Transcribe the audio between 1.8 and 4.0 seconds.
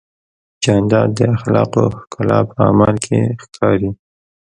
ښکلا په عمل کې ښکاري.